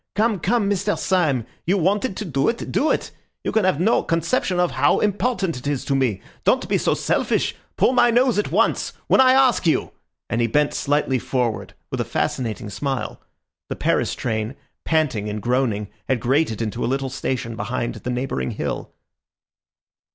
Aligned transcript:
"Come, 0.15 0.39
come, 0.39 0.67
Mr. 0.67 0.97
Syme! 0.97 1.45
You 1.63 1.77
wanted 1.77 2.17
to 2.17 2.25
do 2.25 2.49
it, 2.49 2.71
do 2.71 2.89
it! 2.89 3.11
You 3.43 3.51
can 3.51 3.65
have 3.65 3.79
no 3.79 4.01
conception 4.01 4.59
of 4.59 4.71
how 4.71 4.97
important 4.99 5.57
it 5.57 5.67
is 5.67 5.85
to 5.85 5.93
me. 5.93 6.21
Don't 6.43 6.67
be 6.67 6.79
so 6.79 6.95
selfish! 6.95 7.53
Pull 7.77 7.93
my 7.93 8.09
nose 8.09 8.39
at 8.39 8.51
once, 8.51 8.93
when 9.05 9.21
I 9.21 9.33
ask 9.33 9.67
you!" 9.67 9.91
and 10.27 10.41
he 10.41 10.47
bent 10.47 10.73
slightly 10.73 11.19
forward 11.19 11.75
with 11.91 12.01
a 12.01 12.03
fascinating 12.03 12.71
smile. 12.71 13.21
The 13.69 13.75
Paris 13.75 14.15
train, 14.15 14.55
panting 14.85 15.29
and 15.29 15.39
groaning, 15.39 15.87
had 16.07 16.19
grated 16.19 16.63
into 16.63 16.83
a 16.83 16.87
little 16.89 17.11
station 17.11 17.55
behind 17.55 17.93
the 17.93 18.09
neighbouring 18.09 18.49
hill. 18.49 18.89